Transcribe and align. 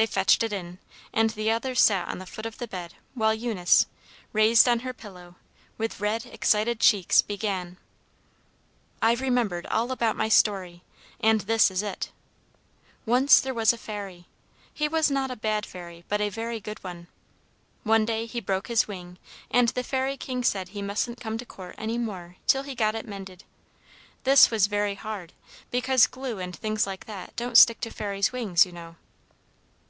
They 0.00 0.06
fetched 0.06 0.44
it 0.44 0.52
in; 0.52 0.78
and 1.12 1.30
the 1.30 1.50
others 1.50 1.80
sat 1.80 2.06
on 2.06 2.18
the 2.20 2.26
foot 2.26 2.46
of 2.46 2.58
the 2.58 2.68
bed 2.68 2.94
while 3.14 3.34
Eunice, 3.34 3.86
raised 4.32 4.68
on 4.68 4.78
her 4.86 4.92
pillow, 4.92 5.34
with 5.76 5.98
red, 5.98 6.24
excited 6.24 6.78
cheeks, 6.78 7.20
began: 7.20 7.78
"I've 9.02 9.20
remembered 9.20 9.66
all 9.66 9.90
about 9.90 10.14
my 10.14 10.28
story, 10.28 10.84
and 11.18 11.40
this 11.40 11.68
is 11.68 11.82
it: 11.82 12.12
Once 13.06 13.40
there 13.40 13.52
was 13.52 13.72
a 13.72 13.76
Fairy. 13.76 14.26
He 14.72 14.86
was 14.86 15.10
not 15.10 15.32
a 15.32 15.36
bad 15.36 15.66
fairy, 15.66 16.04
but 16.08 16.20
a 16.20 16.28
very 16.28 16.60
good 16.60 16.84
one. 16.84 17.08
One 17.82 18.04
day 18.04 18.26
he 18.26 18.38
broke 18.38 18.68
his 18.68 18.86
wing, 18.86 19.18
and 19.50 19.70
the 19.70 19.82
Fairy 19.82 20.16
King 20.16 20.44
said 20.44 20.68
he 20.68 20.80
mustn't 20.80 21.20
come 21.20 21.38
to 21.38 21.44
court 21.44 21.74
any 21.76 21.98
more 21.98 22.36
till 22.46 22.62
he 22.62 22.76
got 22.76 22.94
it 22.94 23.04
mended. 23.08 23.42
This 24.22 24.48
was 24.48 24.68
very 24.68 24.94
hard, 24.94 25.32
because 25.72 26.06
glue 26.06 26.38
and 26.38 26.54
things 26.54 26.86
like 26.86 27.06
that 27.06 27.34
don't 27.34 27.58
stick 27.58 27.80
to 27.80 27.90
Fairies' 27.90 28.30
wings, 28.30 28.64
you 28.64 28.70
know." 28.70 28.94